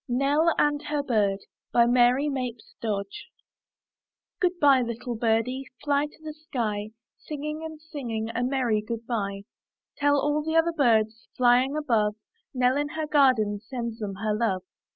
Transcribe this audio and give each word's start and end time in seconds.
NELL 0.09 0.51
AND 0.57 0.81
HER 0.87 1.03
BIRD* 1.03 1.41
Mary 1.75 2.27
Mapes 2.27 2.73
Dodge 2.81 3.27
Good 4.39 4.59
by, 4.59 4.81
little 4.81 5.13
birdie! 5.13 5.65
Fly 5.83 6.07
to 6.07 6.19
the 6.23 6.33
sky, 6.33 6.89
Singing 7.19 7.63
and 7.63 7.79
singing 7.79 8.31
A 8.33 8.41
merry 8.41 8.81
good 8.81 9.05
by. 9.05 9.43
Tell 9.97 10.19
all 10.19 10.41
the 10.41 10.55
other 10.55 10.73
birds, 10.75 11.27
Flying 11.37 11.77
above, 11.77 12.15
Nell, 12.51 12.77
in 12.77 12.87
the 12.87 13.05
garden. 13.05 13.59
Sends 13.59 13.99
them 13.99 14.15
her 14.15 14.33
love. 14.33 14.63